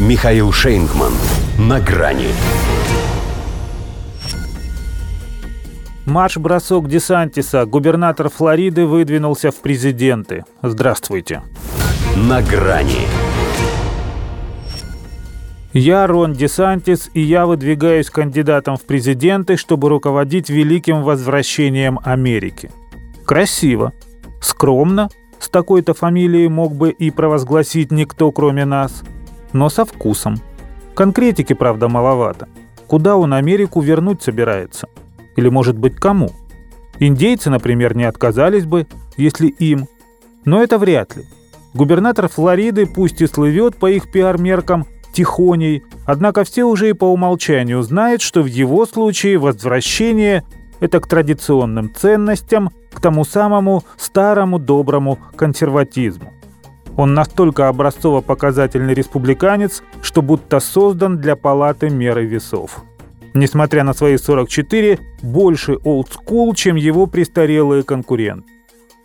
Михаил 0.00 0.50
Шейнгман. 0.50 1.12
На 1.58 1.78
грани. 1.78 2.28
Марш-бросок 6.06 6.88
Десантиса. 6.88 7.66
Губернатор 7.66 8.30
Флориды 8.30 8.86
выдвинулся 8.86 9.50
в 9.50 9.56
президенты. 9.56 10.46
Здравствуйте. 10.62 11.42
На 12.16 12.40
грани. 12.40 13.06
Я 15.74 16.06
Рон 16.06 16.32
Десантис, 16.32 17.10
и 17.12 17.20
я 17.20 17.44
выдвигаюсь 17.44 18.08
кандидатом 18.08 18.78
в 18.78 18.86
президенты, 18.86 19.58
чтобы 19.58 19.90
руководить 19.90 20.48
великим 20.48 21.02
возвращением 21.02 22.00
Америки. 22.02 22.70
Красиво, 23.26 23.92
скромно, 24.40 25.10
с 25.38 25.50
такой-то 25.50 25.92
фамилией 25.92 26.48
мог 26.48 26.74
бы 26.74 26.88
и 26.88 27.10
провозгласить 27.10 27.92
никто, 27.92 28.32
кроме 28.32 28.64
нас, 28.64 29.02
но 29.52 29.68
со 29.68 29.84
вкусом. 29.84 30.36
Конкретики, 30.94 31.52
правда, 31.52 31.88
маловато. 31.88 32.48
Куда 32.86 33.16
он 33.16 33.34
Америку 33.34 33.80
вернуть 33.80 34.22
собирается? 34.22 34.88
Или, 35.36 35.48
может 35.48 35.78
быть, 35.78 35.96
кому? 35.96 36.30
Индейцы, 36.98 37.50
например, 37.50 37.96
не 37.96 38.04
отказались 38.04 38.66
бы, 38.66 38.86
если 39.16 39.46
им. 39.46 39.88
Но 40.44 40.62
это 40.62 40.78
вряд 40.78 41.16
ли. 41.16 41.24
Губернатор 41.72 42.28
Флориды 42.28 42.86
пусть 42.86 43.22
и 43.22 43.26
слывет 43.26 43.76
по 43.76 43.90
их 43.90 44.10
пиар-меркам 44.10 44.86
тихоней, 45.12 45.84
однако 46.04 46.44
все 46.44 46.64
уже 46.64 46.90
и 46.90 46.92
по 46.92 47.04
умолчанию 47.04 47.82
знают, 47.82 48.22
что 48.22 48.42
в 48.42 48.46
его 48.46 48.86
случае 48.86 49.38
возвращение– 49.38 50.44
это 50.80 51.00
к 51.00 51.06
традиционным 51.06 51.94
ценностям, 51.94 52.70
к 52.92 53.00
тому 53.00 53.24
самому 53.24 53.84
старому 53.96 54.58
доброму 54.58 55.18
консерватизму. 55.36 56.32
Он 56.96 57.14
настолько 57.14 57.68
образцово-показательный 57.68 58.94
республиканец, 58.94 59.82
что 60.02 60.22
будто 60.22 60.60
создан 60.60 61.18
для 61.18 61.36
палаты 61.36 61.90
меры 61.90 62.24
весов. 62.24 62.84
Несмотря 63.32 63.84
на 63.84 63.94
свои 63.94 64.16
44, 64.16 64.98
больше 65.22 65.76
олдскул, 65.84 66.54
чем 66.54 66.76
его 66.76 67.06
престарелые 67.06 67.84
конкурент. 67.84 68.44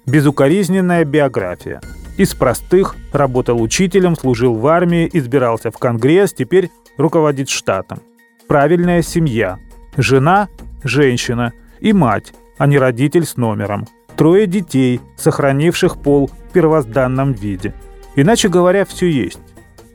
Безукоризненная 0.05 1.05
биография– 1.05 1.81
из 2.17 2.33
простых 2.33 2.95
работал 3.11 3.61
учителем, 3.61 4.15
служил 4.15 4.55
в 4.55 4.65
армии, 4.67 5.09
избирался 5.11 5.69
в 5.69 5.77
Конгресс, 5.77 6.33
теперь 6.33 6.71
руководит 6.97 7.49
штатом. 7.49 7.99
Правильная 8.47 9.01
семья. 9.01 9.59
Жена– 9.97 10.47
женщина. 10.83 11.51
И 11.81 11.91
мать, 11.91 12.33
а 12.57 12.67
не 12.67 12.77
родитель 12.77 13.25
с 13.25 13.35
номером. 13.35 13.85
Трое 14.17 14.47
детей, 14.47 15.01
сохранивших 15.17 15.97
пол 15.97 16.27
в 16.27 16.53
первозданном 16.53 17.33
виде. 17.33 17.73
Иначе 18.15 18.47
говоря, 18.47 18.85
все 18.85 19.07
есть. 19.07 19.39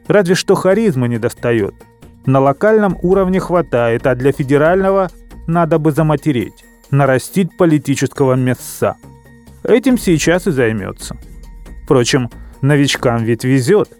Разве 0.08 0.34
что 0.34 0.54
харизмы 0.54 1.08
не 1.08 1.18
достает. 1.18 1.74
На 2.26 2.40
локальном 2.40 2.98
уровне 3.02 3.40
хватает, 3.40 4.06
а 4.06 4.14
для 4.14 4.32
федерального 4.32 5.10
надо 5.46 5.78
бы 5.78 5.92
заматереть, 5.92 6.64
нарастить 6.90 7.56
политического 7.56 8.34
места. 8.34 8.96
Этим 9.62 9.96
сейчас 9.96 10.46
и 10.46 10.50
займется. 10.50 11.16
Впрочем, 11.84 12.30
новичкам 12.60 13.24
ведь 13.24 13.44
везет. 13.44 13.90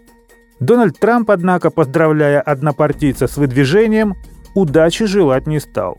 Дональд 0.59 0.99
Трамп, 0.99 1.31
однако, 1.31 1.71
поздравляя 1.71 2.41
однопартийца 2.41 3.27
с 3.27 3.37
выдвижением, 3.37 4.15
удачи 4.53 5.05
желать 5.05 5.47
не 5.47 5.59
стал. 5.59 5.97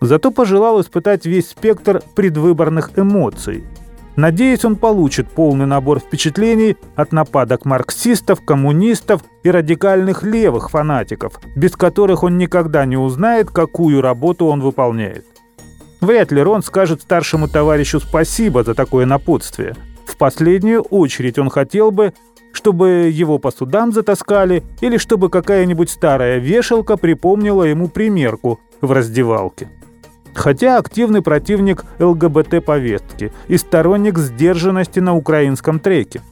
Зато 0.00 0.30
пожелал 0.30 0.80
испытать 0.80 1.26
весь 1.26 1.50
спектр 1.50 2.02
предвыборных 2.14 2.98
эмоций. 2.98 3.64
Надеюсь, 4.16 4.64
он 4.64 4.76
получит 4.76 5.28
полный 5.28 5.66
набор 5.66 6.00
впечатлений 6.00 6.76
от 6.96 7.12
нападок 7.12 7.64
марксистов, 7.64 8.44
коммунистов 8.44 9.22
и 9.42 9.50
радикальных 9.50 10.22
левых 10.22 10.70
фанатиков, 10.70 11.40
без 11.56 11.76
которых 11.76 12.22
он 12.22 12.36
никогда 12.36 12.84
не 12.86 12.96
узнает, 12.96 13.50
какую 13.50 14.00
работу 14.00 14.46
он 14.46 14.60
выполняет. 14.60 15.24
Вряд 16.00 16.32
ли 16.32 16.42
Рон 16.42 16.62
скажет 16.62 17.02
старшему 17.02 17.46
товарищу 17.48 18.00
спасибо 18.00 18.64
за 18.64 18.74
такое 18.74 19.06
напутствие– 19.06 19.76
в 20.10 20.16
последнюю 20.16 20.82
очередь 20.82 21.38
он 21.38 21.50
хотел 21.50 21.92
бы, 21.92 22.12
чтобы 22.52 23.10
его 23.12 23.38
по 23.38 23.52
судам 23.52 23.92
затаскали 23.92 24.64
или 24.80 24.96
чтобы 24.96 25.30
какая-нибудь 25.30 25.88
старая 25.88 26.38
вешалка 26.38 26.96
припомнила 26.96 27.62
ему 27.62 27.88
примерку 27.88 28.58
в 28.80 28.90
раздевалке. 28.90 29.68
Хотя 30.34 30.78
активный 30.78 31.22
противник 31.22 31.84
ЛГБТ-повестки 31.98 33.32
и 33.48 33.56
сторонник 33.56 34.18
сдержанности 34.18 35.00
на 35.00 35.14
украинском 35.16 35.80
треке. 35.80 36.22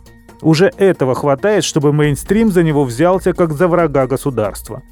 Уже 0.41 0.73
этого 0.77 1.15
хватает, 1.15 1.65
чтобы 1.65 1.93
мейнстрим 1.93 2.51
за 2.51 2.63
него 2.63 2.85
взялся 2.85 3.33
как 3.33 3.53
за 3.53 3.67
врага 3.67 4.07
государства. 4.07 4.83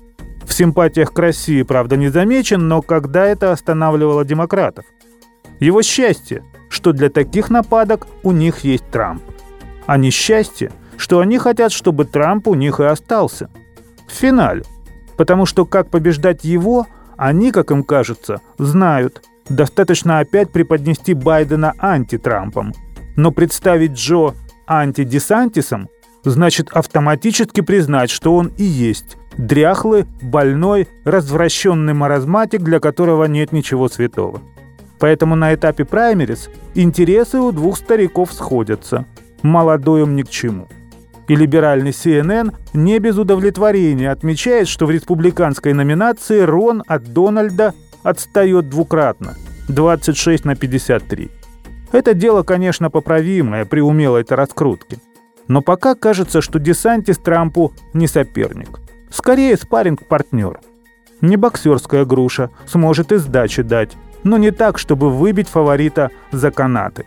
В 0.45 0.53
симпатиях 0.53 1.13
к 1.13 1.19
России, 1.19 1.63
правда, 1.63 1.97
не 1.97 2.09
замечен, 2.09 2.69
но 2.69 2.83
когда 2.83 3.27
это 3.27 3.53
останавливало 3.53 4.25
демократов? 4.25 4.85
Его 5.61 5.83
счастье, 5.83 6.43
что 6.69 6.93
для 6.93 7.11
таких 7.11 7.51
нападок 7.51 8.07
у 8.23 8.33
них 8.33 8.61
есть 8.61 8.85
Трамп. 8.91 9.23
А 9.87 9.97
несчастье, 9.97 10.73
что 10.97 11.21
они 11.21 11.39
хотят, 11.39 11.73
чтобы 11.73 12.05
Трамп 12.05 12.49
у 12.49 12.55
них 12.55 12.81
и 12.81 12.85
остался. 12.85 13.51
В 14.07 14.13
финале. 14.13 14.65
Потому 15.17 15.47
что 15.47 15.65
как 15.65 15.89
побеждать 15.91 16.45
его, 16.45 16.87
они, 17.17 17.53
как 17.53 17.71
им 17.71 17.83
кажется, 17.83 18.41
знают. 18.59 19.23
Достаточно 19.49 20.19
опять 20.19 20.51
преподнести 20.51 21.15
Байдена 21.15 21.75
антитрампом. 21.79 22.73
Но 23.17 23.31
представить 23.31 23.93
Джо 23.93 24.35
антидесантисом 24.67 25.89
значит 26.25 26.71
автоматически 26.71 27.61
признать, 27.61 28.11
что 28.11 28.35
он 28.35 28.49
и 28.57 28.65
есть 28.65 29.17
дряхлый, 29.37 30.07
больной, 30.23 30.89
развращенный 31.05 31.95
маразматик, 31.95 32.63
для 32.63 32.81
которого 32.81 33.25
нет 33.25 33.53
ничего 33.53 33.89
святого. 33.89 34.41
Поэтому 34.99 35.37
на 35.37 35.55
этапе 35.55 35.85
праймерис 35.85 36.49
интересы 36.75 37.39
у 37.39 37.53
двух 37.53 37.77
стариков 37.77 38.33
сходятся. 38.33 39.05
Молодой 39.43 40.03
им 40.03 40.17
ни 40.17 40.23
к 40.23 40.31
чему. 40.31 40.69
И 41.29 41.35
либеральный 41.35 41.91
CNN 41.91 42.55
не 42.73 42.99
без 42.99 43.19
удовлетворения 43.19 44.11
отмечает, 44.11 44.69
что 44.69 44.87
в 44.87 44.91
республиканской 44.91 45.73
номинации 45.73 46.41
Рон 46.41 46.83
от 46.87 47.13
Дональда 47.13 47.75
отстает 48.03 48.69
двукратно– 48.69 49.35
26 49.69 50.45
на 50.45 50.55
53. 50.55 51.31
Это 51.93 52.15
дело, 52.15 52.43
конечно, 52.43 52.91
поправимое 52.91 53.65
при 53.65 53.81
умелой-то 53.81 54.37
раскрутке. 54.37 54.99
Но 55.49 55.63
пока 55.63 55.95
кажется, 55.95 56.41
что 56.41 56.59
Десантис 56.59 57.19
Трампу 57.19 57.73
не 57.93 58.07
соперник. 58.07 58.81
Скорее 59.11 59.57
спарринг-партнер. 59.57 60.61
Не 61.21 61.37
боксерская 61.37 62.05
груша, 62.05 62.51
сможет 62.67 63.13
и 63.13 63.17
сдачи 63.17 63.63
дать, 63.63 63.97
но 64.23 64.37
не 64.37 64.51
так, 64.51 64.79
чтобы 64.79 65.11
выбить 65.11 65.49
фаворита 65.49 66.11
за 66.33 66.51
канаты. 66.51 67.07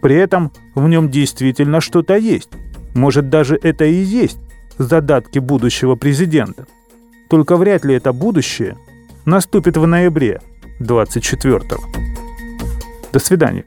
При 0.00 0.16
этом 0.16 0.52
в 0.74 0.88
нем 0.88 1.08
действительно 1.08 1.80
что-то 1.80 2.16
есть. 2.16 2.50
Может, 2.94 3.28
даже 3.28 3.58
это 3.62 3.84
и 3.84 3.94
есть 3.94 4.38
задатки 4.78 5.38
будущего 5.38 5.94
президента. 5.96 6.66
Только 7.28 7.56
вряд 7.56 7.84
ли 7.84 7.94
это 7.94 8.12
будущее 8.12 8.76
наступит 9.24 9.76
в 9.76 9.86
ноябре 9.86 10.40
24-го. 10.80 11.82
До 13.12 13.18
свидания. 13.18 13.64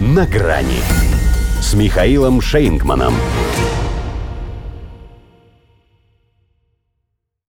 На 0.00 0.26
грани 0.26 0.80
с 1.60 1.74
Михаилом 1.74 2.40
Шейнгманом. 2.40 3.14